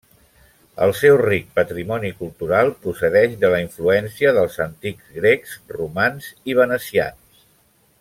[0.85, 7.51] El seu ric patrimoni cultural procedeix de la influència dels antics grecs, romans i venecians.